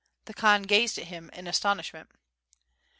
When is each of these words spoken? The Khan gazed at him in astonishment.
The 0.25 0.33
Khan 0.33 0.63
gazed 0.63 0.97
at 0.97 1.09
him 1.09 1.29
in 1.31 1.45
astonishment. 1.45 2.09